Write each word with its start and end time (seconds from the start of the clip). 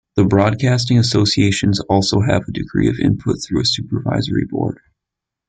The 0.15 0.23
broadcasting 0.25 0.97
associations 0.97 1.79
also 1.81 2.21
have 2.21 2.47
a 2.47 2.51
degree 2.51 2.89
of 2.89 2.97
input 2.99 3.35
through 3.43 3.61
a 3.61 3.65
Supervisory 3.65 4.45
Board. 4.49 4.79